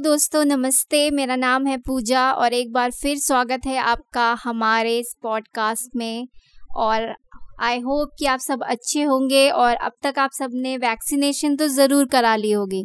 दोस्तों, 0.00 0.44
नमस्ते। 0.44 1.10
मेरा 1.10 1.36
नाम 1.36 1.66
है 1.66 1.76
पूजा 1.76 2.30
और 2.32 2.52
एक 2.52 2.72
बार 2.72 2.90
फिर 2.90 3.18
स्वागत 3.18 3.66
है 3.66 3.76
आपका 3.78 4.26
हमारे 4.42 4.98
इस 4.98 5.14
पॉडकास्ट 5.22 5.96
में। 5.96 6.28
और 6.76 7.14
आई 7.60 7.80
होप 7.80 8.10
कि 8.18 8.26
आप 8.26 8.40
सब 8.40 8.62
अच्छे 8.64 9.02
होंगे 9.02 9.48
और 9.50 9.74
अब 9.74 9.92
तक 10.02 10.18
आप 10.18 10.30
सबने 10.32 10.76
वैक्सीनेशन 10.76 11.56
तो 11.56 11.68
ज़रूर 11.68 12.06
करा 12.06 12.36
ली 12.36 12.52
होगी। 12.52 12.84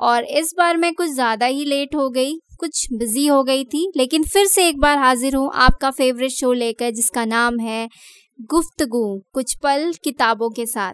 और 0.00 0.24
इस 0.24 0.54
बार 0.58 0.76
मैं 0.76 0.92
कुछ 0.94 1.10
ज़्यादा 1.10 1.46
ही 1.46 1.64
लेट 1.64 1.94
हो 1.94 2.08
गई, 2.10 2.34
कुछ 2.58 2.86
बिज़ी 2.92 3.26
हो 3.26 3.42
गई 3.44 3.64
थी, 3.64 3.90
लेकिन 3.96 4.24
फिर 4.24 4.46
से 4.46 4.68
एक 4.68 4.80
बार 4.80 4.98
हाजिर 4.98 5.36
हूँ 5.36 5.50
आपका 5.56 5.90
फेवरेट 5.90 6.30
शो 6.30 6.52
लेकर, 6.54 6.90
जिसका 6.90 7.24
नाम 7.24 7.58
है 7.58 7.88
गुफ्तगु, 8.48 9.20
कुछ 9.34 9.54
पल 9.54 9.92
किताबों 10.04 10.50
के 10.50 10.66
साथ। 10.66 10.92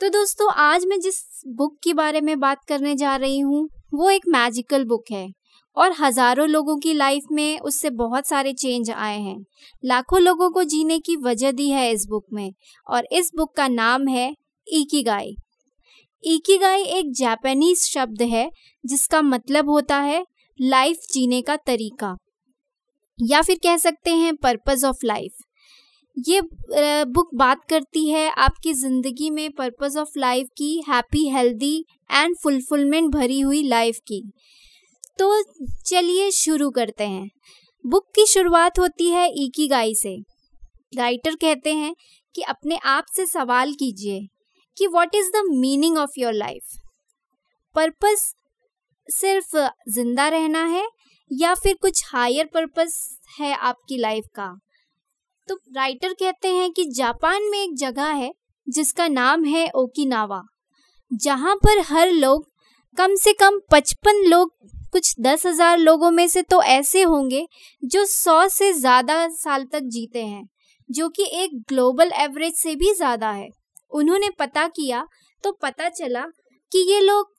तो 0.00 0.08
दोस्तों, 0.10 0.52
आज 0.52 0.86
मैं 0.86 1.00
जिस 1.00 1.22
बुक 1.48 1.78
के 1.84 1.94
बारे 1.94 2.20
में 2.20 2.38
बात 2.40 2.64
करने 2.64 2.96
जा 2.96 3.16
रही 3.16 3.38
हूँ 3.40 3.68
वो 3.92 4.10
एक 4.10 4.28
मैजिकल 4.28 4.84
बुक 4.84 5.04
है। 5.10 5.28
और 5.76 5.94
हज़ारों 6.00 6.48
लोगों 6.48 6.76
की 6.78 6.92
लाइफ 6.92 7.24
में 7.32 7.58
उससे 7.60 7.90
बहुत 7.90 8.26
सारे 8.26 8.52
चेंज 8.52 8.90
आए 8.90 9.18
हैं। 9.18 9.38
लाखों 9.84 10.20
लोगों 10.20 10.50
को 10.50 10.64
जीने 10.64 10.98
की 10.98 11.16
वजह 11.16 11.52
दी 11.52 11.68
है 11.70 11.90
इस 11.92 12.06
बुक 12.06 12.24
में। 12.32 12.52
और 12.86 13.06
इस 13.12 13.30
बुक 13.36 13.54
का 13.56 13.68
नाम 13.68 14.08
है 14.08 14.34
इकीगाई 14.66 15.34
इकीगाई 16.24 16.82
एक 16.82 17.12
जापानीज 17.12 17.78
शब्द 17.82 18.22
है, 18.22 18.50
जिसका 18.84 19.22
मतलब 19.22 19.70
होता 19.70 19.98
है 19.98 20.24
लाइफ 20.60 20.98
जीने 21.12 21.40
का 21.42 21.56
तरीका। 21.56 22.16
या 23.18 23.40
फिर 23.42 23.58
कह 23.62 23.76
सकते 23.76 24.10
हैं 24.10 24.34
पर्पस 24.36 24.84
ऑफ़ 24.84 25.04
लाइफ 25.04 25.32
ये 26.16 26.40
बुक 27.06 27.28
बात 27.34 27.64
करती 27.70 28.08
है 28.08 28.28
आपकी 28.30 28.72
ज़िंदगी 28.74 29.28
में 29.30 29.50
पर्पस 29.52 29.96
ऑफ़ 29.96 30.18
लाइफ 30.18 30.48
की 30.58 30.82
हैप्पी 30.88 31.28
हेल्दी 31.28 31.74
एंड 32.10 32.36
फुलफिलमेंट 32.42 33.10
भरी 33.12 33.40
हुई 33.40 33.62
लाइफ 33.68 33.98
की। 34.08 34.20
तो 35.18 35.42
चलिए 35.86 36.30
शुरू 36.30 36.70
करते 36.70 37.04
हैं। 37.04 37.28
बुक 37.84 38.06
की 38.14 38.26
शुरुआत 38.26 38.78
होती 38.78 39.08
है 39.10 39.26
ईकी 39.44 39.68
गाई 39.68 39.94
से। 39.94 40.16
राइटर 40.92 41.34
कहते 41.34 41.74
हैं 41.74 41.94
कि 42.34 42.42
अपने 42.42 42.78
आप 42.86 43.04
से 43.14 43.26
सवाल 43.26 43.72
कीजिए 43.72 44.20
कि 44.76 44.86
what 44.86 45.14
is 45.14 45.30
the 45.30 45.42
meaning 45.50 45.96
of 45.98 46.18
your 46.18 46.32
life 46.32 46.76
purpose 47.74 48.32
सिर्फ़ 49.08 49.56
ज़िंदा 49.92 50.28
रहना 50.28 50.64
है 50.66 50.86
या 51.30 51.54
फिर 51.54 51.76
कुछ 51.82 52.04
हायर 52.06 52.48
पर्पस 52.54 52.98
है 53.38 53.54
आपकी 53.54 53.98
लाइफ 53.98 54.24
का? 54.34 54.54
तो 55.52 55.58
राइटर 55.76 56.12
कहते 56.12 56.48
हैं 56.48 56.70
कि 56.72 56.84
जापान 56.86 57.42
में 57.42 57.58
एक 57.58 57.74
जगह 57.76 58.04
है, 58.04 58.30
जिसका 58.66 59.06
नाम 59.08 59.44
है 59.44 59.68
ओकिनावा, 59.74 60.40
जहाँ 61.10 61.54
पर 61.56 61.80
हर 61.88 62.10
लोग, 62.10 62.46
कम 62.96 63.14
से 63.14 63.32
कम 63.32 63.58
पचपन 63.72 64.22
लोग, 64.26 64.52
कुछ 64.92 65.14
दस 65.20 65.44
हज़ार 65.46 65.78
लोगों 65.78 66.10
में 66.10 66.26
से 66.28 66.42
तो 66.42 66.62
ऐसे 66.62 67.02
होंगे, 67.02 67.46
जो 67.82 68.04
सौ 68.04 68.46
से 68.48 68.72
ज़्यादा 68.72 69.26
साल 69.34 69.64
तक 69.64 69.82
जीते 69.88 70.24
हैं, 70.24 70.46
जो 70.90 71.08
कि 71.08 71.28
एक 71.34 71.58
ग्लोबल 71.68 72.12
एवरेज 72.14 72.54
से 72.54 72.74
भी 72.76 72.94
ज़्यादा 72.94 73.30
है। 73.30 73.48
उन्होंने 73.92 74.30
पता 74.30 74.66
किया 74.68 75.06
तो 75.44 75.52
पता 75.52 75.88
चला 75.90 76.24
कि 76.72 76.90
ये 76.92 77.00
लोग 77.00 77.32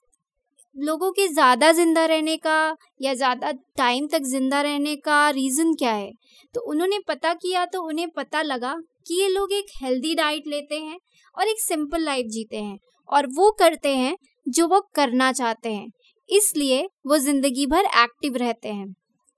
लोगों 0.76 1.10
के 1.12 1.26
ज़्यादा 1.28 1.70
ज़िंदा 1.72 2.04
रहने 2.06 2.36
का 2.36 2.76
या 3.02 3.12
ज़्यादा 3.14 3.50
टाइम 3.76 4.06
तक 4.12 4.22
ज़िंदा 4.22 4.60
रहने 4.60 4.94
का 4.96 5.28
रीज़न 5.30 5.72
क्या 5.74 5.92
है? 5.92 6.10
तो 6.54 6.60
उन्होंने 6.70 6.98
पता 7.08 7.32
किया 7.34 7.64
तो 7.66 7.82
उन्हें 7.82 8.08
पता 8.10 8.42
लगा 8.42 8.74
कि 9.06 9.20
ये 9.20 9.28
लोग 9.28 9.52
एक 9.52 9.66
हेल्दी 9.82 10.14
डाइट 10.14 10.46
लेते 10.46 10.78
हैं 10.78 10.98
और 11.36 11.48
एक 11.48 11.60
सिंपल 11.60 12.02
लाइफ 12.04 12.26
जीते 12.26 12.56
हैं 12.56 12.78
और 13.08 13.26
वो 13.28 13.50
करते 13.58 13.94
हैं 13.96 14.16
जो 14.46 14.66
वो 14.68 14.80
करना 14.94 15.30
चाहते 15.32 15.72
हैं, 15.72 15.86
इसलिए 16.28 16.82
वो 17.06 17.18
ज़िंदगी 17.18 17.66
भर 17.66 17.84
एक्टिव 18.02 18.36
रहते 18.36 18.68
हैं। 18.68 18.86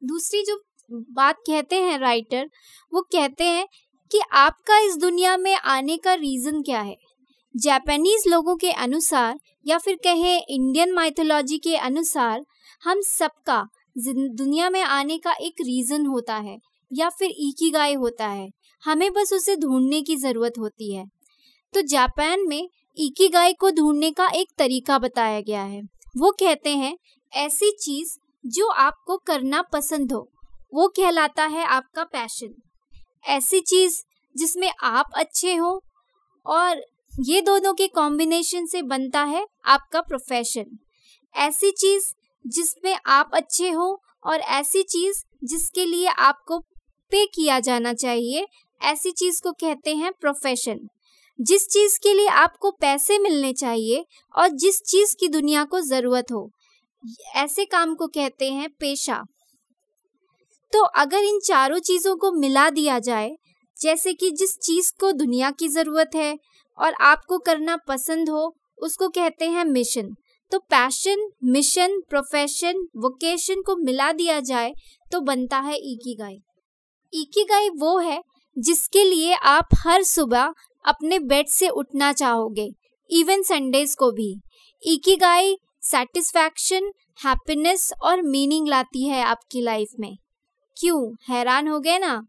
दूसरी 0.02 0.42
जो 0.42 0.56
बात 1.12 1.36
कहते 1.46 1.76
हैं 1.76 1.98
राइटर 1.98 2.48
वो 2.92 3.00
कहते 3.12 3.44
हैं 3.44 3.66
कि 4.10 4.20
आपका 4.34 4.78
इस 4.78 4.96
दुनिया 4.96 5.36
में 5.36 5.54
आने 5.54 5.96
का 5.96 6.14
रीज़न 6.14 6.62
क्या 6.62 6.80
है? 6.80 6.96
जापानीज 7.56 8.24
लोगों 8.28 8.56
के 8.56 8.70
अनुसार 8.70 9.38
या 9.66 9.76
फिर 9.78 9.94
कहें 9.96 10.42
इंडियन 10.50 10.92
माइथोलॉजी 10.92 11.58
के 11.58 11.76
अनुसार, 11.76 12.44
हम 12.82 13.00
सबका 13.00 13.62
दुनिया 13.98 14.70
में 14.70 14.80
आने 14.82 15.16
का 15.18 15.32
एक 15.32 15.60
रीज़न 15.60 16.06
होता 16.06 16.34
है 16.36 16.56
या 16.90 17.08
फिर 17.08 17.30
की 17.58 17.70
गाय 17.70 17.94
होता 17.94 18.26
है। 18.26 18.48
हमें 18.84 19.12
बस 19.12 19.32
उसे 19.32 19.56
ढूँढने 19.56 20.00
की 20.02 20.16
ज़रूरत 20.16 20.58
होती 20.58 20.94
है। 20.94 21.04
तो 21.74 21.82
जापान 21.82 22.46
में 22.48 22.68
की 22.98 23.28
गाय 23.28 23.52
को 23.52 23.70
ढूँढने 23.70 24.10
का 24.10 24.28
एक 24.30 24.48
तरीका 24.58 24.98
बताया 24.98 25.40
गया 25.40 25.62
है। 25.62 25.80
वो 26.16 26.30
कहते 26.30 26.70
हैं, 26.70 26.96
ऐसी 27.32 27.70
चीज़ 27.80 28.12
जो 28.44 28.68
आपको 28.68 29.16
करना 29.16 29.62
पसंद 29.62 30.12
हो, 30.12 30.20
वो 30.74 30.88
कहलाता 30.88 31.44
है 31.44 31.64
आपका 31.66 32.04
पैशन 32.04 32.54
ऐसी 33.28 33.60
चीज़ 33.60 34.00
जिसमें 34.34 34.70
आप 34.82 35.10
अच्छे 35.16 35.54
हो 35.54 35.80
और 36.46 36.82
ये 37.18 37.40
दोनों 37.40 37.72
के 37.74 37.86
कॉम्बिनेशन 37.88 38.66
से 38.66 38.80
बनता 38.82 39.22
है 39.22 39.44
आपका 39.64 40.00
प्रोफेशन 40.00 40.78
ऐसी 41.34 41.70
चीज़ 41.70 42.04
जिसमें 42.44 42.96
आप 43.06 43.30
अच्छे 43.34 43.68
हो 43.70 43.86
और 44.24 44.40
ऐसी 44.40 44.82
चीज़ 44.82 45.22
जिसके 45.44 45.84
लिए 45.84 46.06
आपको 46.08 46.58
पे 47.12 47.24
किया 47.26 47.58
जाना 47.60 47.92
चाहिए, 47.92 48.46
ऐसी 48.80 49.10
चीज़ 49.10 49.40
को 49.42 49.52
कहते 49.52 49.94
हैं 49.94 50.12
प्रोफेशन 50.12 50.80
जिस 51.38 51.66
चीज़ 51.68 51.98
के 52.02 52.12
लिए 52.14 52.26
आपको 52.26 52.70
पैसे 52.70 53.18
मिलने 53.18 53.52
चाहिए 53.52 54.04
और 54.34 54.48
जिस 54.48 54.80
चीज़ 54.82 55.14
की 55.20 55.28
दुनिया 55.28 55.64
को 55.64 55.80
ज़रूरत 55.80 56.32
हो, 56.32 56.50
ऐसे 57.34 57.64
काम 57.64 57.94
को 57.94 58.06
कहते 58.06 58.50
हैं 58.50 58.68
पेशा. 58.70 59.22
तो 60.72 60.82
अगर 60.82 61.24
इन 61.24 61.38
चारों 61.40 61.78
चीज़ों 61.78 62.16
को 62.16 62.32
मिला 62.32 62.68
दिया 62.70 62.98
जाए, 62.98 63.30
जैसे 63.76 64.12
कि 64.12 64.30
जिस 64.30 64.56
चीज़ 64.58 64.92
को 65.00 65.12
दुनिया 65.14 65.50
की 65.50 65.68
ज़रूरत 65.68 66.10
है 66.14 66.36
और 66.78 66.94
आपको 67.00 67.38
करना 67.38 67.76
पसंद 67.88 68.30
हो, 68.30 68.54
उसको 68.78 69.08
कहते 69.08 69.48
हैं 69.48 69.64
मिशन 69.64 70.14
तो 70.52 70.58
पैशन 70.58 71.30
मिशन 71.44 72.00
प्रोफेशन 72.00 72.86
वोकेशन 72.96 73.62
को 73.62 73.76
मिला 73.76 74.12
दिया 74.12 74.40
जाए 74.40 74.72
तो 75.12 75.20
बनता 75.20 75.58
है 75.58 75.78
गाय 76.14 76.36
इकी 77.12 77.44
गाय 77.44 77.68
वो 77.68 77.98
है 77.98 78.22
जिसके 78.58 79.04
लिए 79.04 79.34
आप 79.34 79.68
हर 79.86 80.02
सुबह 80.02 80.52
अपने 80.84 81.18
बेड 81.18 81.48
से 81.48 81.68
उठना 81.68 82.12
चाहोगे 82.12 82.68
इवन 83.10 83.42
संडेज 83.42 83.94
को 83.94 84.10
भी. 84.10 84.34
गाय 85.16 85.54
सेटिस्फैक्शन 85.82 86.92
हैप्पीनेस 87.24 87.92
और 88.02 88.22
मीनिंग 88.22 88.68
लाती 88.68 89.06
है 89.06 89.22
आपकी 89.22 89.60
लाइफ 89.60 89.88
में. 90.00 90.16
क्यों? 90.76 91.14
हैरान 91.28 91.68
हो 91.68 91.80
गए 91.80 91.98
ना? 91.98 92.22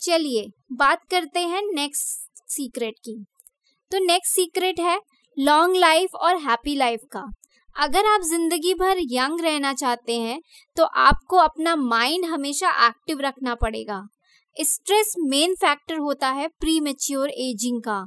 चलिए, 0.00 0.46
बात 0.72 1.04
करते 1.10 1.40
हैं 1.40 1.62
नेक्स्ट 1.74 2.33
सीक्रेट 2.48 2.94
की। 2.98 3.16
तो 3.92 3.98
नेक्स्ट 4.04 4.34
सीक्रेट 4.34 4.80
है 4.80 4.98
लॉन्ग 5.36 5.76
लाइफ 5.76 6.14
और 6.16 6.36
हैप्पी 6.40 6.74
लाइफ 6.76 7.00
का। 7.12 7.24
अगर 7.76 8.06
आप 8.06 8.22
ज़िंदगी 8.22 8.74
भर 8.74 8.98
यंग 9.02 9.40
रहना 9.40 9.72
चाहते 9.74 10.18
हैं 10.18 10.40
तो 10.76 10.84
आपको 10.84 11.36
अपना 11.38 11.74
माइंड 11.76 12.24
हमेशा 12.24 12.70
एक्टिव 12.86 13.20
रखना 13.20 13.54
पड़ेगा। 13.54 14.02
स्ट्रेस 14.56 15.14
मेन 15.20 15.54
फैक्टर 15.54 15.96
होता 15.98 16.28
है 16.30 16.46
प्री 16.50 16.78
मेच्योर 16.80 17.30
एजिंग 17.30 17.80
का। 17.82 17.98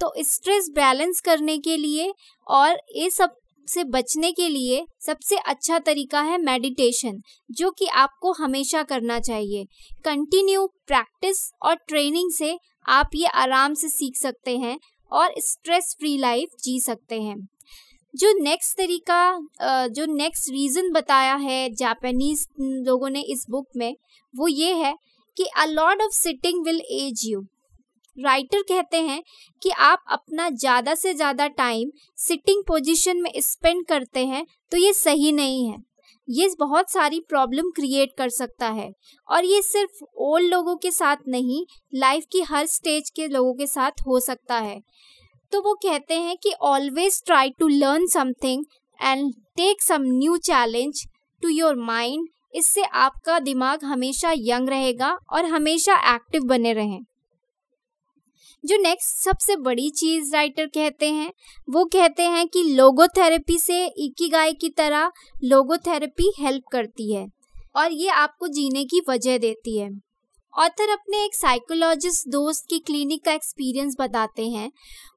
तो 0.00 0.12
स्ट्रेस 0.24 0.68
बैलेंस 0.74 1.20
करने 1.20 1.58
के 1.58 1.76
लिए 1.76 2.12
और 2.46 2.78
ये 2.96 3.10
सब 3.10 3.34
से 3.68 3.84
बचने 3.86 4.30
के 4.32 4.48
लिए 4.48 4.84
सबसे 5.06 5.36
अच्छा 5.46 5.78
तरीका 5.80 6.20
है 6.22 6.38
मेडिटेशन 6.40 7.20
जो 7.50 7.70
कि 7.70 7.86
आपको 7.96 8.32
हमेशा 8.34 8.82
करना 8.84 9.18
चाहिए। 9.20 9.64
कंटिन्यू 10.04 10.66
प्रैक्टिस 10.86 11.50
और 11.62 11.74
ट्रेनिंग 11.88 12.30
से 12.32 12.56
आप 12.90 13.10
ये 13.14 13.26
आराम 13.36 13.74
से 13.74 13.88
सीख 13.88 14.16
सकते 14.16 14.56
हैं 14.58 14.78
और 15.12 15.34
स्ट्रेस 15.40 15.94
फ्री 15.98 16.16
लाइफ 16.18 16.48
जी 16.64 16.78
सकते 16.80 17.20
हैं। 17.22 17.36
जो 18.14 18.32
नेक्स्ट 18.34 18.76
तरीका 18.76 19.88
जो 19.88 20.04
नेक्स्ट 20.06 20.50
रीज़न 20.50 20.90
बताया 20.92 21.34
है 21.36 21.68
जापानीज 21.74 22.46
लोगों 22.60 23.10
ने 23.10 23.20
इस 23.22 23.44
बुक 23.50 23.66
में, 23.76 23.94
वो 24.34 24.48
ये 24.48 24.72
है 24.74 24.94
कि 25.36 25.44
a 25.56 25.64
lot 25.66 26.02
of 26.02 26.12
sitting 26.14 26.64
will 26.66 26.80
as 26.92 27.22
you 27.24 27.44
writer 28.18 28.62
कहते 28.64 28.96
हैं 28.98 29.22
कि 29.62 29.70
आप 29.70 30.04
अपना 30.10 30.48
ज़्यादा 30.50 30.94
से 30.94 31.12
ज़्यादा 31.14 31.46
टाइम 31.56 31.90
सिटिंग 32.18 32.62
पोजीशन 32.66 33.20
में 33.22 33.30
स्पेंड 33.38 33.84
करते 33.86 34.24
हैं 34.26 34.44
तो 34.72 34.78
ये 34.78 34.92
सही 34.94 35.32
नहीं 35.32 35.66
है। 35.66 35.76
ये 36.28 36.48
बहुत 36.58 36.90
सारी 36.90 37.20
प्रॉब्लम 37.28 37.70
क्रिएट 37.70 38.12
कर 38.18 38.28
सकता 38.30 38.68
है। 38.68 38.90
और 39.28 39.44
ये 39.44 39.60
सिर्फ़ 39.62 40.04
ओल्ड 40.22 40.50
लोगों 40.50 40.76
के 40.76 40.90
साथ 40.90 41.16
नहीं 41.28 41.64
लाइफ 41.94 42.24
की 42.32 42.40
हर 42.44 42.66
स्टेज 42.66 43.10
के 43.10 43.26
लोगों 43.28 43.54
के 43.54 43.66
साथ 43.66 44.06
हो 44.06 44.20
सकता 44.20 44.56
है। 44.56 44.80
तो 45.52 45.60
वो 45.62 45.74
कहते 45.82 46.14
हैं 46.14 46.36
कि 46.42 46.52
always 46.62 47.22
try 47.26 47.50
to 47.50 47.68
learn 47.68 48.06
something 48.08 48.64
and 48.98 49.32
take 49.56 49.82
some 49.82 50.02
new 50.08 50.36
challenge 50.38 51.06
to 51.42 51.48
your 51.48 51.76
mind 51.82 52.28
इससे 52.54 52.82
आपका 52.96 53.38
दिमाग 53.40 53.84
हमेशा 53.84 54.32
यंग 54.36 54.68
रहेगा 54.68 55.10
और 55.30 55.44
हमेशा 55.46 55.96
एक्टिव 56.14 56.42
बने 56.44 56.72
रहें। 56.72 57.00
जो 58.66 58.76
नेक्स्ट 58.78 59.16
सबसे 59.18 59.56
बड़ी 59.58 59.88
चीज़ 59.90 60.32
राइटर 60.34 60.66
कहते 60.66 61.10
हैं, 61.10 61.30
वो 61.68 61.84
कहते 61.84 62.22
हैं 62.24 62.46
कि 62.48 62.62
लोगोथेरेपी 62.64 63.58
से 63.58 63.84
इकिगाई 63.98 64.52
की 64.52 64.68
तरह 64.68 65.10
लोगोथेरेपी 65.44 66.32
हेल्प 66.40 66.62
करती 66.72 67.12
है 67.14 67.26
और 67.76 67.92
ये 67.92 68.08
आपको 68.10 68.48
जीने 68.48 68.84
की 68.84 69.00
वजह 69.08 69.38
देती 69.38 69.78
है। 69.78 69.88
ऑथर 70.54 70.90
अपने 70.90 71.24
एक 71.24 71.34
साइकोलॉजिस्ट 71.34 72.28
दोस्त 72.28 72.64
की 72.70 72.78
क्लिनिक 72.78 73.24
का 73.24 73.32
एक्सपीरियंस 73.32 73.96
बताते 74.00 74.48
हैं। 74.48 74.70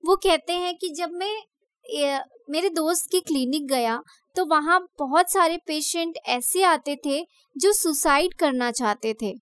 वो 0.03 0.15
कहते 0.15 0.53
हैं 0.55 0.75
कि 0.77 0.89
जब 0.97 1.11
मैं 1.13 1.35
मेरे 2.51 2.69
दोस्त 2.69 3.11
की 3.11 3.19
क्लिनिक 3.21 3.67
गया 3.67 4.01
तो 4.35 4.45
वहाँ 4.45 4.79
बहुत 4.99 5.31
सारे 5.31 5.57
पेशेंट 5.67 6.17
ऐसे 6.27 6.63
आते 6.63 6.95
थे 7.05 7.21
जो 7.55 7.71
सुसाइड 7.73 8.33
करना 8.33 8.71
चाहते 8.71 9.13
थे। 9.13 9.33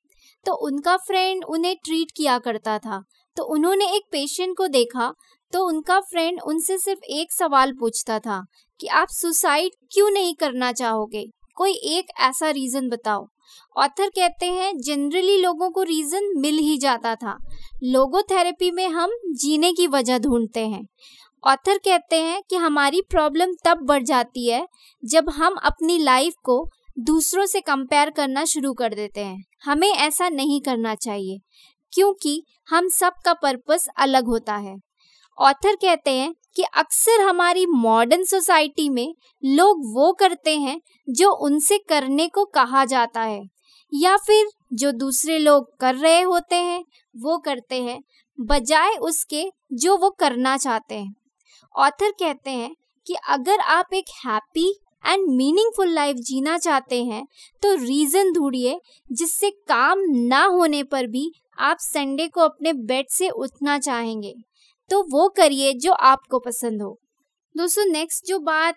तो 0.45 0.53
उनका 0.67 0.95
फ्रेंड 0.97 1.43
उन्हें 1.45 1.75
ट्रीट 1.85 2.11
किया 2.17 2.37
करता 2.39 2.77
था। 2.79 3.03
तो 3.37 3.43
उन्होंने 3.43 3.85
एक 3.85 4.03
पेशेंट 4.11 4.57
को 4.57 4.67
देखा 4.67 5.13
तो 5.53 5.67
उनका 5.67 5.99
फ्रेंड 5.99 6.39
उनसे 6.45 6.77
सिर्फ़ 6.77 6.99
एक 6.99 7.31
सवाल 7.31 7.73
पूछता 7.73 8.19
था 8.19 8.45
कि 8.79 8.87
आप 8.87 9.07
सुसाइड 9.07 9.71
क्यों 9.93 10.09
नहीं 10.11 10.35
करना 10.35 10.71
चाहोगे? 10.71 11.25
कोई 11.55 11.71
एक 11.71 12.05
ऐसा 12.19 12.49
रीजन 12.49 12.89
बताओ। 12.89 13.27
ऑथर 13.77 14.09
कहते 14.09 14.45
हैं 14.45 14.77
जनरली 14.77 15.41
लोगों 15.41 15.69
को 15.69 15.83
रीजन 15.83 16.33
मिल 16.39 16.57
ही 16.57 16.77
जाता 16.77 17.15
था। 17.15 17.37
लोगो 17.83 18.21
थेरेपी 18.21 18.71
में 18.71 18.87
हम 18.87 19.11
जीने 19.31 19.73
की 19.73 19.87
वजह 19.87 20.19
ढूंढते 20.19 20.67
हैं। 20.67 20.87
ऑथर 21.47 21.77
कहते 21.77 22.15
हैं 22.15 22.41
कि 22.49 22.55
हमारी 22.55 23.01
प्रॉब्लम 23.01 23.53
तब 23.65 23.77
बढ़ 23.77 24.03
जाती 24.03 24.49
है, 24.49 24.67
जब 25.05 25.29
हम 25.29 25.55
अपनी 25.63 25.97
लाइफ 25.97 26.33
को 26.43 26.69
दूसरों 26.99 27.45
से 27.45 27.61
कंपेयर 27.61 28.09
करना 28.09 28.45
शुरू 28.45 28.73
कर 28.73 28.93
देते 28.93 29.19
हैं। 29.19 29.43
हमें 29.63 29.91
ऐसा 29.91 30.29
नहीं 30.29 30.61
करना 30.61 30.95
चाहिए। 30.95 31.39
क्योंकि 31.93 32.43
हम 32.69 32.87
सब 32.89 33.13
का 33.25 33.33
पर्पस 33.33 33.87
अलग 33.97 34.27
होता 34.27 34.55
है। 34.55 34.75
ऑथर 35.37 35.75
कहते 35.75 36.11
हैं 36.11 36.33
कि 36.55 36.63
अक्सर 36.63 37.21
हमारी 37.21 37.65
मॉडर्न 37.65 38.23
सोसाइटी 38.23 38.89
में 38.89 39.15
लोग 39.43 39.81
वो 39.95 40.11
करते 40.13 40.57
हैं 40.57 40.79
जो 41.09 41.31
उनसे 41.45 41.77
करने 41.77 42.27
को 42.27 42.45
कहा 42.45 42.85
जाता 42.85 43.21
है, 43.21 43.43
या 43.93 44.15
फिर 44.17 44.47
जो 44.73 44.91
दूसरे 44.91 45.37
लोग 45.39 45.69
कर 45.79 45.95
रहे 45.95 46.21
होते 46.21 46.55
हैं, 46.55 46.83
वो 47.15 47.37
करते 47.37 47.81
हैं, 47.83 48.01
बजाय 48.39 48.95
उसके 49.01 49.45
जो 49.73 49.97
वो 49.97 50.09
करना 50.09 50.57
चाहते 50.57 50.95
हैं। 50.95 51.13
ऑथर 51.75 52.11
कहते 52.11 52.51
हैं 52.51 52.75
कि 53.07 53.15
अगर 53.29 53.59
आप 53.59 53.93
एक 53.93 54.05
हैप्पी 54.25 54.73
एंड 55.07 55.27
मीनिंगफुल 55.29 55.89
लाइफ 55.89 56.15
जीना 56.21 56.57
चाहते 56.57 57.03
हैं 57.03 57.25
तो 57.63 57.73
रीजन 57.75 58.31
ढूंढिए, 58.33 58.79
जिससे 59.09 59.49
काम 59.49 59.99
ना 60.27 60.43
होने 60.45 60.83
पर 60.83 61.07
भी 61.07 61.31
आप 61.59 61.77
संडे 61.81 62.27
को 62.27 62.41
अपने 62.41 62.73
बेड 62.73 63.09
से 63.09 63.29
उठना 63.29 63.77
चाहेंगे। 63.79 64.33
तो 64.89 65.01
वो 65.11 65.27
करिए 65.29 65.73
जो 65.75 65.91
आपको 65.91 66.39
पसंद 66.39 66.81
हो। 66.81 66.97
दोस्तों 67.55 67.85
नेक्स्ट 67.85 68.27
जो 68.27 68.39
बात 68.39 68.75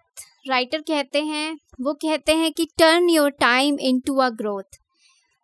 राइटर 0.48 0.80
कहते 0.80 1.22
हैं, 1.22 1.58
वो 1.80 1.92
कहते 1.94 2.34
हैं 2.34 2.52
कि 2.52 2.66
turn 2.78 3.08
your 3.10 3.30
time 3.30 3.78
into 4.00 4.16
a 4.16 4.28
growth 4.32 4.78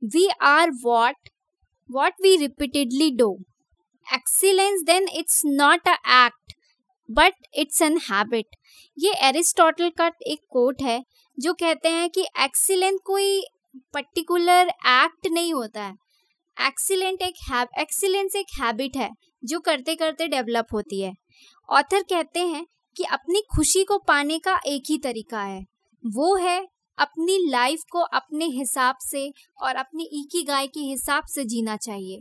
we 0.03 0.29
are 0.43 0.71
what 0.85 1.29
what 1.91 2.13
we 2.23 2.37
repeatedly 2.37 3.11
do 3.17 3.37
excellence 4.07 4.83
then 4.83 5.09
it's 5.15 5.43
not 5.47 5.89
a 5.89 5.95
act 6.17 6.46
but 7.11 7.35
it's 7.55 7.83
an 7.83 7.99
habit 7.99 8.57
ये 8.99 9.13
एरिस्टोटल 9.29 9.91
का 9.91 10.11
एक 10.27 10.41
कोट 10.51 10.83
है, 10.83 11.05
जो 11.39 11.53
कहते 11.55 11.89
हैं 11.89 12.11
कि 12.11 12.27
एक्सीलेंट 12.41 13.01
कोई 13.05 13.41
पर्टिकुलर 13.95 14.69
एक्ट 14.69 15.27
नहीं 15.27 15.55
होता 15.55 15.83
है। 15.83 15.95
एक्सीलेंट 16.57 17.23
एक 17.23 17.71
एक्सीलेंस 17.79 18.37
एक 18.37 18.47
हैबिट 18.61 18.97
है, 18.97 19.11
जो 19.45 19.61
करते 19.61 19.95
करते 19.95 20.29
डेवलप 20.29 20.67
होती 20.73 21.01
है। 21.01 21.13
ऑथर 21.69 22.03
कहते 22.03 22.41
हैं 22.41 22.67
कि 22.97 23.05
अपनी 23.05 23.43
खुशी 23.57 23.85
को 23.85 23.99
पाने 23.99 24.39
का 24.39 24.61
एक 24.67 24.83
ही 24.89 24.99
तरीका 24.99 25.43
है। 25.43 25.65
वो 26.05 26.35
है 26.37 26.59
अपनी 26.99 27.39
लाइफ 27.49 27.83
को 27.93 27.99
अपने 27.99 28.45
हिसाब 28.45 28.97
से 29.01 29.33
और 29.63 29.75
अपनी 29.75 30.09
ईकी 30.13 30.43
गाय 30.43 30.67
के 30.67 30.81
हिसाब 30.81 31.25
से 31.27 31.45
जीना 31.45 31.77
चाहिए। 31.77 32.21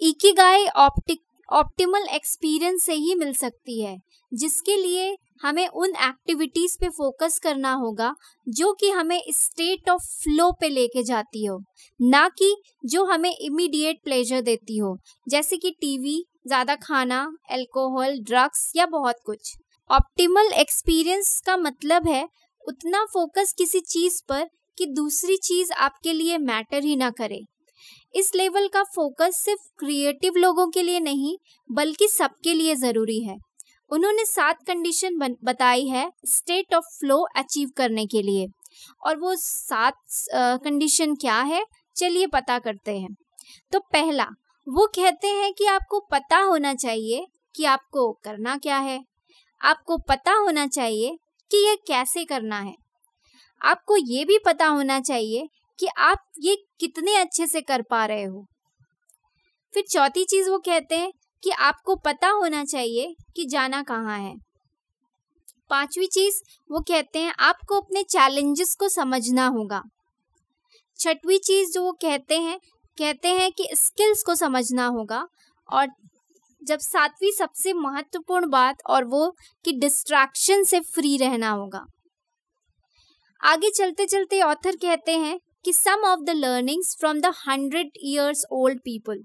ईकी 0.00 0.32
गाय 0.32 0.66
ऑप्टिक 0.66 1.20
ऑप्टिमल 1.48 2.06
एक्सपीरियंस 2.12 2.82
से 2.82 2.94
ही 2.94 3.14
मिल 3.14 3.32
सकती 3.34 3.80
है, 3.82 3.96
जिसके 4.32 4.76
लिए 4.76 5.16
हमें 5.42 5.66
उन 5.68 5.94
एक्टिविटीज़ 6.04 6.76
पे 6.80 6.88
फोकस 6.88 7.38
करना 7.38 7.72
होगा, 7.72 8.14
जो 8.46 8.72
कि 8.72 8.90
हमें 8.90 9.20
स्टेट 9.30 9.88
ऑफ़ 9.88 10.02
फ्लो 10.22 10.50
पे 10.52 10.68
लेके 10.68 11.02
जाती 11.02 11.44
हो, 11.44 11.62
ना 12.00 12.28
कि 12.28 12.54
जो 12.86 13.04
हमें 13.04 13.30
इमीडिएट 13.30 14.00
प्लेजर 14.04 14.40
देती 14.40 14.78
हो, 14.78 14.96
जैसे 15.28 15.56
कि 15.56 15.70
टीवी, 15.70 16.24
ज़्यादा 16.46 16.74
खाना 16.74 17.20
अल्कोहल 17.50 18.18
ड्रग्स 18.20 18.72
या 18.76 18.86
बहुत 18.86 19.16
कुछ। 19.26 19.54
ऑप्टिमल 19.90 20.52
एक्सपीरियंस 20.52 21.40
का 21.46 21.56
मतलब 21.56 22.08
है, 22.08 22.28
उतना 22.64 23.04
फोकस 23.04 23.54
किसी 23.58 23.80
चीज़ 23.80 24.22
पर 24.28 24.48
कि 24.78 24.86
दूसरी 24.86 25.36
चीज़ 25.36 25.72
आपके 25.72 26.12
लिए 26.12 26.38
मैटर 26.38 26.82
ही 26.82 26.96
ना 26.96 27.10
करे। 27.10 27.40
इस 28.14 28.34
लेवल 28.34 28.68
का 28.68 28.82
फोकस 28.94 29.36
सिर्फ़ 29.36 29.60
क्रिएटिव 29.78 30.32
लोगों 30.36 30.68
के 30.70 30.82
लिए 30.82 31.00
नहीं, 31.00 31.36
बल्कि 31.70 32.08
सबके 32.08 32.54
लिए 32.54 32.74
ज़रूरी 32.74 33.22
है। 33.24 33.36
उन्होंने 33.90 34.24
सात 34.24 34.62
कंडीशन 34.66 35.36
बताई 35.44 35.86
है 35.86 36.10
स्टेट 36.26 36.74
ऑफ़ 36.74 36.84
फ्लो 36.98 37.20
अचीव 37.36 37.70
करने 37.76 38.06
के 38.06 38.22
लिए। 38.22 38.46
और 39.06 39.16
वो 39.16 39.34
सात 39.34 39.94
कंडीशन 40.64 41.14
क्या 41.14 41.40
है, 41.40 41.64
चलिए 41.96 42.26
पता 42.26 42.58
करते 42.58 42.98
हैं। 42.98 43.14
तो 43.72 43.80
पहला, 43.92 44.26
वो 44.66 44.86
कहते 44.86 45.28
हैं 45.28 45.52
कि 45.52 45.66
आपको 45.66 46.00
पता 46.00 46.38
होना 46.38 46.74
चाहिए 46.74 47.26
कि 47.54 47.64
आपको 47.64 48.12
करना 48.24 48.56
क्या 48.56 48.78
है। 48.78 49.02
आपको 49.60 49.96
पता 49.98 50.32
होना 50.32 50.66
चाहिए 50.66 51.16
कि 51.50 51.66
यह 51.66 51.76
कैसे 51.86 52.24
करना 52.24 52.58
है। 52.60 52.74
आपको 53.60 53.96
ये 53.96 54.24
भी 54.24 54.38
पता 54.38 54.66
होना 54.66 55.00
चाहिए 55.00 55.48
कि 55.78 55.86
आप 55.86 56.18
ये 56.38 56.56
कितने 56.80 57.16
अच्छे 57.16 57.46
से 57.46 57.60
कर 57.60 57.82
पा 57.82 58.06
रहे 58.06 58.24
हो। 58.24 58.46
फिर 59.74 59.84
चौथी 59.90 60.24
चीज़ 60.24 60.50
वो 60.50 60.58
कहते 60.58 60.96
हैं 60.96 61.12
कि 61.42 61.50
आपको 61.50 61.96
पता 61.96 62.28
होना 62.28 62.64
चाहिए 62.64 63.14
कि 63.36 63.44
जाना 63.44 63.82
कहाँ 63.82 64.18
है। 64.18 64.34
पांचवी 65.70 66.06
चीज़ 66.06 66.40
वो 66.70 66.80
कहते 66.80 67.18
हैं 67.18 67.34
आपको 67.38 67.80
अपने 67.80 68.02
चैलेंजेस 68.02 68.74
को 68.74 68.88
समझना 68.88 69.46
होगा। 69.46 69.82
छठवीं 70.98 71.38
चीज़ 71.38 71.72
जो 71.72 71.82
वो 71.84 71.92
कहते 71.92 72.38
हैं 72.38 72.58
कहते 72.98 73.28
हैं 73.28 73.50
कि 73.52 73.68
स्किल्स 73.74 74.22
को 74.22 74.34
समझना 74.34 74.86
होगा 74.86 75.26
और 75.68 75.86
जब 76.62 76.78
सातवीं 76.78 77.30
सबसे 77.32 77.72
महत्वपूर्ण 77.72 78.48
बात 78.48 78.76
और 78.86 79.04
वो 79.04 79.36
कि 79.64 79.72
डिस्ट्रैक्शन 79.72 80.64
से 80.64 80.80
फ्री 80.80 81.16
रहना 81.16 81.50
होगा। 81.50 81.84
आगे 83.40 83.70
चलते 83.70 84.06
चलते 84.06 84.40
ऑथर 84.42 84.76
कहते 84.76 85.12
हैं 85.12 85.40
कि 85.64 85.72
some 85.72 86.04
of 86.04 86.20
the 86.20 86.30
learnings 86.30 86.96
from 87.00 87.20
the 87.20 87.32
hundred 87.48 87.90
years 88.04 88.44
old 88.52 88.80
people 88.80 89.24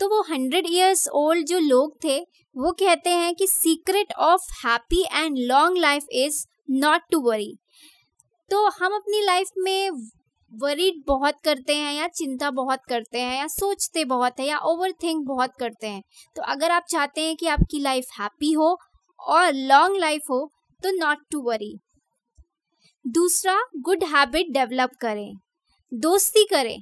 तो 0.00 0.08
वो 0.08 0.22
हंड्रेड 0.22 0.66
ईयर्स 0.68 1.08
ओल्ड 1.08 1.46
जो 1.46 1.58
लोग 1.58 1.96
थे, 2.04 2.18
वो 2.56 2.72
कहते 2.72 3.10
हैं 3.10 3.34
कि 3.34 3.46
secret 3.46 4.12
of 4.12 4.66
happy 4.66 5.02
and 5.14 5.38
long 5.38 5.78
life 5.78 6.04
is 6.12 6.46
not 6.70 7.00
to 7.10 7.20
worry 7.20 7.58
तो 8.50 8.68
हम 8.68 8.94
अपनी 8.94 9.24
लाइफ 9.24 9.48
में 9.58 9.90
वरीड 10.52 11.02
बहुत 11.06 11.40
करते 11.44 11.74
हैं 11.74 11.94
या 11.94 12.08
चिंता 12.08 12.50
बहुत 12.50 12.80
करते 12.88 13.20
हैं 13.20 13.38
या 13.38 13.46
सोचते 13.46 14.04
बहुत 14.04 14.40
है 14.40 14.46
या 14.46 14.58
ओवर 14.58 14.92
थिंक 14.92 15.26
बहुत 15.26 15.50
करते 15.60 15.86
हैं 15.86 16.02
तो 16.36 16.42
अगर 16.42 16.70
आप 16.70 16.84
चाहते 16.90 17.20
हैं 17.20 17.36
कि 17.36 17.46
आपकी 17.46 17.80
लाइफ 17.80 18.04
हैप्पी 18.20 18.52
हो 18.52 18.78
और 19.20 19.52
लॉन्ग 19.52 19.96
लाइफ 19.96 20.30
हो 20.30 20.52
तो 20.82 20.90
नॉट 20.90 21.18
टू 21.30 21.40
वरी 21.40 21.78
दूसरा 23.04 23.58
गुड 23.78 24.02
हैबिट 24.06 24.50
डेवलप 24.52 24.90
करें। 25.00 25.36
दोस्ती 25.92 26.44
करें 26.44 26.80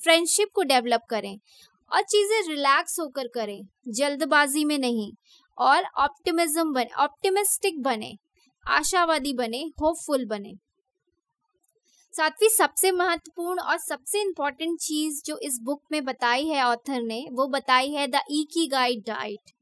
फ्रेंडशिप 0.00 0.48
को 0.54 0.62
डेवलप 0.62 1.00
करें 1.10 1.38
और 1.90 2.02
चीज़ें 2.02 2.48
रिलैक्स 2.48 2.98
होकर 3.00 3.26
करें, 3.26 3.66
जल्दबाजी 3.88 4.64
में 4.64 4.78
नहीं 4.78 5.12
और 5.58 5.84
ऑप्टिमिज्म 5.98 6.72
बने 6.72 6.94
ऑप्टिमिस्टिक 6.98 7.82
बने, 7.82 8.12
आशावादी 8.64 9.32
बने 9.34 9.62
होपफुल 9.82 10.24
बने। 10.26 10.54
सातवीं 12.14 12.48
सबसे 12.48 12.92
महत्वपूर्ण 12.92 13.60
और 13.60 13.78
सबसे 13.78 14.22
इम्पोर्टेंट 14.22 14.78
चीज़ 14.80 15.22
जो 15.26 15.38
इस 15.38 15.58
बुक 15.62 15.82
में 15.92 16.04
बताई 16.04 16.46
है 16.46 16.64
ऑथर 16.64 17.02
ने, 17.02 17.24
वो 17.32 17.46
बताई 17.48 17.90
है 17.90 18.06
द 18.08 18.22
ई 18.30 18.42
की 18.52 18.66
गाइड 18.68 19.02
डाइट 19.06 19.52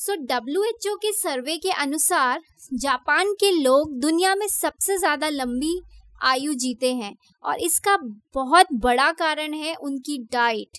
सो 0.00 0.14
डब्ल्यूएचओ 0.16 0.94
के 0.96 1.12
सर्वे 1.12 1.56
के 1.56 1.70
अनुसार, 1.72 2.40
जापान 2.74 3.32
के 3.34 3.50
लोग 3.52 3.98
दुनिया 4.00 4.34
में 4.34 4.46
सबसे 4.48 4.96
ज़्यादा 4.98 5.28
लंबी 5.28 5.80
आयु 6.24 6.54
जीते 6.54 6.92
हैं 6.94 7.14
और 7.44 7.58
इसका 7.58 7.96
बहुत 8.34 8.66
बड़ा 8.74 9.10
कारण 9.12 9.54
है 9.54 9.74
उनकी 9.74 10.18
डाइट 10.32 10.78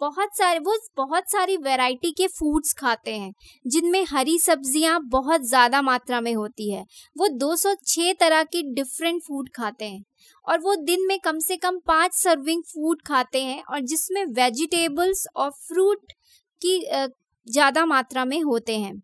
बहुत 0.00 0.36
सारे, 0.36 0.58
वो 0.58 0.76
बहुत 0.96 1.30
सारी 1.30 1.56
वैरायटी 1.56 2.10
के 2.12 2.26
फूड्स 2.28 2.72
खाते 2.74 3.14
हैं, 3.14 3.32
जिनमें 3.66 4.04
हरी 4.10 4.38
सब्ज़ियाँ 4.38 5.00
बहुत 5.06 5.42
ज़्यादा 5.42 5.82
मात्रा 5.82 6.20
में 6.20 6.34
होती 6.34 6.70
है। 6.70 6.84
वो 7.16 7.28
206 7.38 8.14
तरह 8.20 8.42
के 8.44 8.62
डिफरेंट 8.74 9.22
फ़ूड 9.22 9.48
खाते 9.54 9.84
हैं 9.84 10.04
और 10.46 10.60
वो 10.60 10.74
दिन 10.84 11.06
में 11.08 11.18
कम 11.20 11.38
से 11.38 11.56
कम 11.56 11.78
पाँच 11.86 12.14
सर्विंग 12.14 12.62
फ़ूड 12.64 13.02
खाते 13.06 13.42
हैं 13.42 13.62
और 13.64 13.80
जिसमें 13.82 14.24
वेजिटेबल्स 14.34 15.26
और 15.36 15.50
फ्रूट 15.50 16.12
की 16.62 16.78
ज़्यादा 17.52 17.84
मात्रा 17.86 18.24
में 18.24 18.40
होते 18.42 18.78
हैं। 18.78 18.94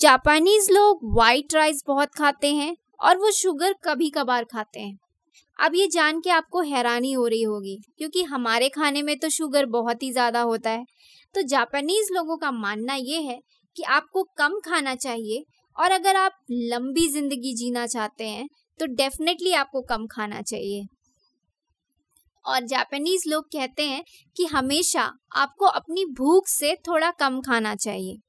जापानीज 0.00 0.70
लोग 0.70 1.00
वाइट 1.16 1.54
राइस 1.54 1.82
बहुत 1.86 2.14
खाते 2.14 2.52
हैं 2.54 2.74
और 3.00 3.18
वो 3.18 3.30
शुगर 3.32 3.74
कभी 3.84 4.10
कभार 4.10 4.44
खाते 4.44 4.80
हैं। 4.80 4.98
अब 5.58 5.74
ये 5.74 5.86
जान 5.88 6.20
के 6.20 6.30
आपको 6.30 6.60
हैरानी 6.62 7.12
हो 7.12 7.26
रही 7.26 7.42
होगी, 7.42 7.76
क्योंकि 7.98 8.22
हमारे 8.24 8.68
खाने 8.68 9.02
में 9.02 9.18
तो 9.18 9.28
शुगर 9.30 9.66
बहुत 9.68 10.02
ही 10.02 10.10
ज़्यादा 10.12 10.40
होता 10.42 10.70
है। 10.70 10.84
तो 11.34 11.42
जापानीज 11.44 12.08
लोगों 12.12 12.36
का 12.36 12.50
मानना 12.52 12.94
ये 12.94 13.20
है 13.20 13.38
कि 13.76 13.82
आपको 13.84 14.22
कम 14.38 14.58
खाना 14.60 14.94
चाहिए 14.96 15.44
और 15.76 15.90
अगर 15.92 16.16
आप 16.16 16.36
लंबी 16.50 17.08
ज़िंदगी 17.10 17.54
जीना 17.56 17.86
चाहते 17.86 18.24
हैं 18.26 18.48
तो 18.80 18.86
डेफिनेटली 18.88 19.52
आपको 19.54 19.80
कम 19.84 20.06
खाना 20.08 20.42
चाहिए। 20.42 20.84
और 22.46 22.64
जापानीज 22.66 23.24
लोग 23.28 23.44
कहते 23.46 23.82
हैं 23.82 24.04
कि 24.36 24.44
हमेशा 24.46 25.10
आपको 25.36 25.66
अपनी 25.66 26.04
भूख 26.18 26.48
से 26.48 26.74
थोड़ा 26.88 27.10
कम 27.10 27.40
खाना 27.40 27.74
चाहिए। 27.76 28.20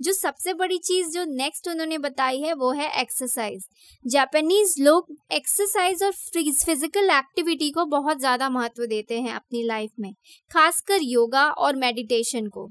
जो 0.00 0.12
सबसे 0.12 0.52
बड़ी 0.54 0.78
चीज़ 0.80 1.08
जो 1.10 1.24
नेक्स्ट 1.26 1.68
उन्होंने 1.68 1.98
बताई 1.98 2.40
है, 2.40 2.52
वो 2.54 2.70
है 2.72 2.90
एक्सरसाइज 3.00 3.64
जापानीज 4.04 4.74
लोग 4.80 5.06
एक्सरसाइज 5.32 6.02
और 6.02 6.12
फ़िज़िकल 6.12 7.10
एक्टिविटी 7.10 7.70
को 7.70 7.84
बहुत 7.86 8.18
ज़्यादा 8.18 8.48
महत्व 8.50 8.84
देते 8.86 9.20
हैं 9.20 9.34
अपनी 9.34 9.62
लाइफ 9.64 9.90
में, 10.00 10.12
खासकर 10.50 11.02
योगा 11.02 11.48
और 11.48 11.76
मेडिटेशन 11.76 12.46
को. 12.48 12.68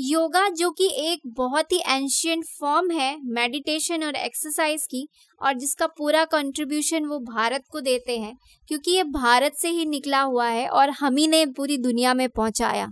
योगा 0.00 0.48
जो 0.50 0.70
कि 0.70 0.88
एक 1.02 1.20
बहुत 1.36 1.72
ही 1.72 1.78
एंशियंट 1.88 2.44
फॉर्म 2.50 2.90
है 2.90 3.16
मेडिटेशन 3.30 4.04
और 4.04 4.16
एक्सरसाइज 4.16 4.86
की, 4.86 5.06
और 5.40 5.52
जिसका 5.54 5.86
पूरा 5.88 6.24
कंट्रीब्यूशन 6.26 7.06
वो 7.06 7.18
भारत 7.26 7.64
को 7.72 7.80
देते 7.80 8.18
हैं, 8.18 8.34
क्योंकि 8.68 8.90
ये 8.90 9.02
भारत 9.12 9.56
से 9.56 9.68
ही 9.70 9.84
निकला 9.86 10.20
हुआ 10.22 10.46
है 10.48 10.66
और 10.68 10.90
हम 11.00 11.16
ही 11.16 11.26
ने 11.28 11.44
पूरी 11.48 11.78
दुनिया 11.78 12.14
में 12.14 12.28
पहुँचाया. 12.30 12.88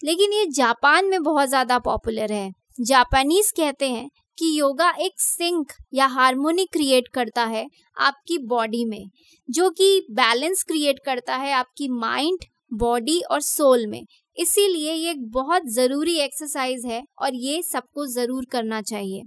लेकिन 0.00 0.32
ये 0.32 0.46
जापान 0.52 1.06
में 1.06 1.22
बहुत 1.22 1.48
ज़्यादा 1.48 1.78
पॉपुलर 1.80 2.32
है. 2.32 2.50
जापानीज 2.78 3.50
कहते 3.50 3.88
हैं 3.88 4.08
कि 4.38 4.46
योगा 4.58 4.90
एक 5.00 5.20
सिंक 5.20 5.72
या 5.94 6.06
हारमोनी 6.06 6.64
क्रिएट 6.64 7.08
करता 7.08 7.44
है 7.44 7.66
आपकी 7.96 8.38
बॉडी 8.46 8.84
में, 8.84 9.04
जो 9.48 9.68
कि 9.70 10.06
बैलेंस 10.12 10.62
क्रिएट 10.62 10.98
करता 11.04 11.36
है 11.36 11.52
आपकी 11.52 11.88
माइंड, 11.90 12.44
बॉडी 12.72 13.20
और 13.22 13.40
सोल 13.40 13.86
में। 13.86 14.04
इसीलिए 14.36 14.92
ये 14.92 15.10
एक 15.10 15.22
बहुत 15.30 15.68
ज़रूरी 15.68 16.16
एक्सरसाइज 16.18 16.86
है 16.86 17.02
और 17.18 17.34
ये 17.36 17.62
सबको 17.62 18.06
ज़रूर 18.06 18.46
करना 18.52 18.82
चाहिए। 18.82 19.22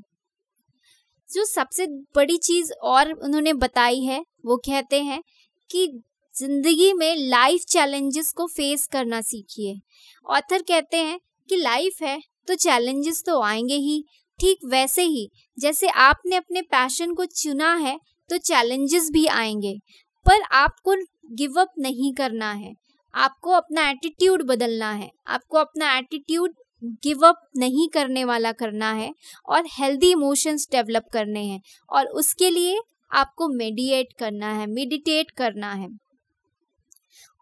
जो 1.29 1.45
सबसे 1.45 1.87
बड़ी 2.15 2.37
चीज़ 2.39 2.73
और 2.83 3.11
उन्होंने 3.13 3.53
बताई 3.55 4.01
है, 4.01 4.23
वो 4.45 4.57
कहते 4.59 5.01
हैं 5.01 5.21
कि 5.69 5.87
ज़िंदगी 6.33 6.93
में 6.93 7.15
लाइफ 7.19 7.61
चैलेंजेस 7.69 8.31
को 8.31 8.47
फेस 8.47 8.87
करना 8.87 9.21
सीखिए। 9.23 9.79
ऑथर 10.27 10.61
कहते 10.63 10.97
हैं 10.97 11.19
कि 11.49 11.55
लाइफ 11.55 12.01
है 12.01 12.19
तो 12.47 12.55
चैलेंजेस 12.55 13.23
तो 13.25 13.41
आएँगे 13.41 13.75
ही। 13.75 14.03
ठीक 14.39 14.65
वैसे 14.65 15.03
ही, 15.03 15.29
जैसे 15.57 15.87
आपने 15.89 16.35
अपने 16.35 16.61
पैशन 16.61 17.13
को 17.13 17.25
चुना 17.25 17.73
है 17.75 17.97
तो 18.29 18.37
चैलेंजेस 18.37 19.09
भी 19.11 19.25
आएँगे। 19.27 19.73
पर 20.25 20.41
आपको 20.51 20.95
गिव 21.35 21.59
अप 21.61 21.73
नहीं 21.79 22.13
करना 22.13 22.51
है। 22.51 22.73
आपको 23.13 23.51
अपना 23.51 23.89
एटीट्यूड 23.89 24.43
बदलना 24.43 24.91
है। 24.91 25.09
आपको 25.27 25.57
अपना 25.57 25.97
एटीट्यूड 25.97 26.53
गिव 27.03 27.25
अप 27.27 27.41
नहीं 27.57 27.87
करने 27.89 28.23
वाला 28.23 28.51
करना 28.51 28.91
है 28.91 29.11
और 29.49 29.67
हेल्दी 29.71 30.11
इमोशंस 30.11 30.67
डेवलप 30.71 31.05
करने 31.13 31.43
हैं। 31.45 31.61
और 31.89 32.07
उसके 32.13 32.49
लिए 32.49 32.79
आपको 33.11 33.47
मेडिएट 33.49 34.13
करना 34.19 34.51
है 34.53 34.67
मेडिटेट 34.67 35.31
करना 35.31 35.73
है। 35.73 35.87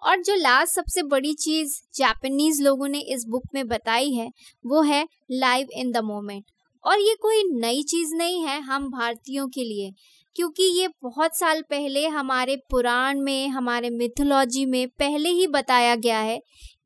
और 0.05 0.21
जो 0.21 0.35
लास्ट 0.35 0.75
सबसे 0.75 1.03
बड़ी 1.03 1.33
चीज़ 1.33 1.79
जापानीज 1.95 2.61
लोगों 2.61 2.87
ने 2.87 2.99
इस 3.13 3.25
बुक 3.27 3.43
में 3.53 3.67
बताई 3.67 4.11
है, 4.13 4.29
वो 4.65 4.81
है 4.81 5.07
लाइव 5.31 5.67
इन 5.73 5.91
द 5.91 5.97
मोमेंट 5.97 6.43
और 6.83 6.99
ये 6.99 7.15
कोई 7.21 7.43
नई 7.51 7.83
चीज़ 7.83 8.15
नहीं 8.15 8.43
है 8.43 8.59
हम 8.61 8.89
भारतीयों 8.91 9.47
के 9.47 9.63
लिए, 9.63 9.91
क्योंकि 10.35 10.63
ये 10.79 10.87
बहुत 11.03 11.37
साल 11.37 11.61
पहले 11.61 12.07
हमारे 12.07 12.55
पुराण 12.71 13.19
में, 13.19 13.47
हमारे 13.47 13.89
मिथोलॉजी 13.89 14.65
में 14.65 14.87
पहले 14.89 15.29
ही 15.29 15.47
बताया 15.47 15.95
गया 15.95 16.19
है 16.19 16.39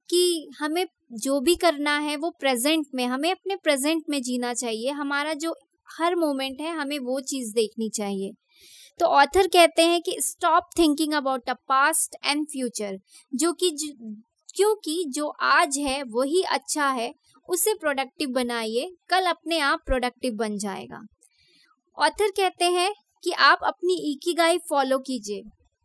कि 0.10 0.50
हमें 0.60 0.86
जो 1.14 1.40
भी 1.40 1.56
करना 1.56 1.98
है 1.98 2.16
वो 2.16 2.30
प्रेजेंट 2.30 2.86
में, 2.96 3.06
हमें 3.06 3.32
अपने 3.32 3.56
प्रेजेंट 3.56 4.04
में 4.10 4.22
जीना 4.22 4.54
चाहिए। 4.54 4.92
हमारा 4.92 5.34
जो 5.34 5.56
हर 5.88 6.16
मोमेंट 6.16 6.62
है, 6.62 6.72
हमें 6.72 7.00
वो 7.00 7.20
चीज़ 7.20 7.54
देखनी 7.54 7.90
चाहिए। 7.90 8.32
तो 9.00 9.06
ऑथर 9.06 9.48
कहते 9.48 9.82
हैं 9.82 10.02
कि 10.02 10.16
stop 10.20 10.70
thinking 10.78 11.14
about 11.14 11.50
a 11.50 11.54
past 11.54 12.16
and 12.26 12.46
future 12.46 13.00
जो 13.36 13.54
कि 13.54 13.70
क्योंकि 14.56 15.06
जो 15.08 15.28
आज 15.28 15.78
है, 15.78 16.04
वही 16.04 16.42
अच्छा 16.42 16.88
है, 16.88 17.16
उसे 17.50 17.74
प्रोडक्टिव 17.74 18.30
बनाइए, 18.30 18.96
कल 19.10 19.26
अपने 19.26 19.60
आप 19.60 19.80
प्रोडक्टिव 19.86 20.34
बन 20.34 20.58
जाएगा। 20.58 21.02
ऑथर 21.98 22.32
कहते 22.32 22.66
हैं 22.66 22.94
कि 23.24 23.32
आप 23.32 23.60
अपनी 23.64 24.12
इकीगाई 24.12 24.58
फॉलो 24.58 25.00
कीजिए। 25.00 25.44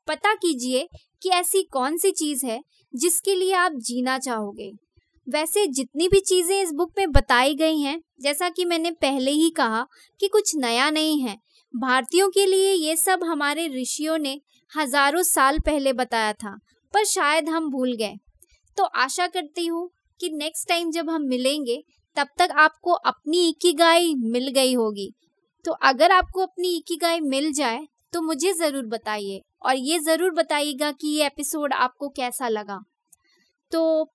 पता 0.09 0.35
कीजिए 0.35 0.89
कि 1.23 1.29
ऐसी 1.29 1.63
कौन 1.63 1.99
सी 1.99 2.11
चीज़ 2.11 2.47
है, 2.47 2.61
जिसके 2.95 3.35
लिए 3.35 3.53
आप 3.53 3.73
जीना 3.73 4.19
चाहोगे। 4.19 4.73
वैसे 5.29 5.67
जितनी 5.67 6.09
भी 6.09 6.21
चीज़ें 6.21 6.63
इस 6.63 6.73
बुक 6.73 6.93
में 6.99 7.13
बताई 7.13 7.55
गई 7.55 7.79
हैं, 7.79 8.01
जैसा 8.21 8.49
कि 8.49 8.65
मैंने 8.65 8.91
पहले 8.91 9.31
ही 9.31 9.51
कहा 9.51 9.87
कि 10.21 10.29
कुछ 10.29 10.57
नया 10.57 10.91
नहीं 10.91 11.21
है 11.21 11.54
भारतीयों 11.75 12.29
के 12.31 12.45
लिए 12.47 12.73
ये 12.73 12.97
सब 12.97 13.21
हमारे 13.25 13.67
ऋषियों 13.71 14.19
ने 14.19 14.41
हज़ारों 14.73 15.23
साल 15.25 15.59
पहले 15.61 15.93
बताया 15.95 16.33
था, 16.35 16.57
पर 16.95 17.05
शायद 17.05 17.49
हम 17.49 17.71
भूल 17.71 17.93
गए। 17.95 18.15
तो 18.77 18.85
आशा 18.85 19.27
करती 19.29 19.67
हूँ 19.67 19.89
कि 20.21 20.31
नेक्स्ट 20.33 20.69
टाइम 20.69 20.91
जब 20.91 21.11
हम 21.11 21.23
मिलेंगे, 21.25 21.83
तब 22.17 22.29
तक 22.39 22.55
आपको 22.59 22.93
अपनी 22.93 23.49
इकी 23.49 23.73
गाय 23.75 24.13
मिल 24.17 24.49
गई 24.51 24.75
होगी। 24.75 25.11
तो 25.65 25.73
अगर 25.85 26.13
आपको 26.13 26.43
अपनी 26.43 26.77
इकी 26.77 26.97
गाय 26.97 27.21
मिल 27.23 27.53
जाए 27.53 27.87
तो 28.13 28.21
मुझे 28.23 28.53
ज़रूर 28.55 28.87
बताइए, 28.87 29.41
और 29.63 29.77
ये 29.77 29.99
ज़रूर 30.01 30.31
बताइएगा 30.33 30.91
कि 30.93 31.09
ये 31.11 31.27
एपिसोड 31.27 31.73
आपको 31.75 32.09
कैसा 32.11 32.49
लगा। 32.51 32.79
तो 33.73 34.11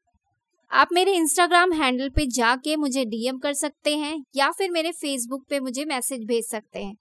आप 0.72 0.90
मेरे 0.94 1.14
इंस्टाग्राम 1.14 1.72
हैंडल 1.74 2.10
पे 2.10 2.26
जाके 2.28 2.76
मुझे 2.76 3.04
डीएम 3.06 3.38
कर 3.38 3.54
सकते 3.56 3.96
हैं, 3.98 4.24
या 4.36 4.50
फिर 4.52 4.72
मेरे 4.72 4.92
फेसबुक 4.94 5.46
पे 5.50 5.60
मुझे 5.60 5.86
मैसेज 5.86 6.26
भेज 6.26 6.46
सकते 6.46 6.80
हैं। 6.80 6.96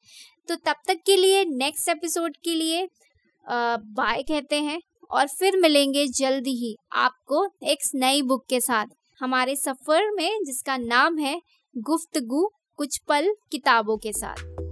तो 0.49 0.57
तब 0.57 0.77
तक 0.87 0.99
के 1.07 1.17
लिए 1.17 1.45
नेक्स्ट 1.45 1.89
एपिसोड 1.89 2.37
के 2.45 2.55
लिए 2.55 2.89
बाय 3.45 4.23
कहते 4.23 4.61
हैं 4.63 4.81
और 5.11 5.27
फिर 5.29 5.57
मिलेंगे 5.57 6.07
जल्दी 6.09 6.51
ही 6.51 6.75
आपको 6.93 7.45
एक 7.63 7.79
नई 7.95 8.23
बुक 8.23 8.45
के 8.49 8.61
साथ। 8.61 8.87
हमारे 9.21 9.57
सफ़र 9.57 10.11
में 10.11 10.45
जिसका 10.45 10.77
नाम 10.77 11.19
है 11.19 11.41
गुफ्तगु 11.75 12.49
कुछ 12.79 12.99
पल 13.09 13.35
किताबों 13.53 13.97
के 13.99 14.13
साथ। 14.13 14.68